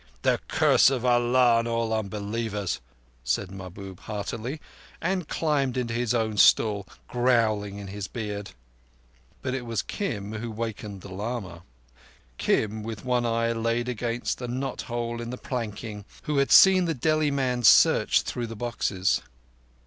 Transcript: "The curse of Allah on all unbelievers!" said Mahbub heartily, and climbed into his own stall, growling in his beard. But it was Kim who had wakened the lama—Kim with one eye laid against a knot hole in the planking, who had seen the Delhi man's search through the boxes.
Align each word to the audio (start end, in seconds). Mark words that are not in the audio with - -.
"The 0.23 0.39
curse 0.47 0.89
of 0.89 1.05
Allah 1.05 1.57
on 1.57 1.67
all 1.67 1.93
unbelievers!" 1.93 2.81
said 3.23 3.51
Mahbub 3.51 3.99
heartily, 3.99 4.59
and 4.99 5.27
climbed 5.27 5.77
into 5.77 5.93
his 5.93 6.11
own 6.15 6.37
stall, 6.37 6.87
growling 7.07 7.77
in 7.77 7.85
his 7.85 8.07
beard. 8.07 8.49
But 9.43 9.53
it 9.53 9.63
was 9.63 9.83
Kim 9.83 10.33
who 10.33 10.49
had 10.49 10.57
wakened 10.57 11.01
the 11.01 11.09
lama—Kim 11.13 12.81
with 12.81 13.05
one 13.05 13.27
eye 13.27 13.51
laid 13.51 13.87
against 13.87 14.41
a 14.41 14.47
knot 14.47 14.81
hole 14.81 15.21
in 15.21 15.29
the 15.29 15.37
planking, 15.37 16.05
who 16.23 16.39
had 16.39 16.51
seen 16.51 16.85
the 16.85 16.95
Delhi 16.95 17.29
man's 17.29 17.67
search 17.67 18.23
through 18.23 18.47
the 18.47 18.55
boxes. 18.55 19.21